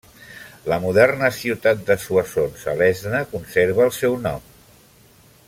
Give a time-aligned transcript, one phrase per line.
[0.71, 4.51] La moderna ciutat de Soissons, a l'Aisne, conserva el seu nom.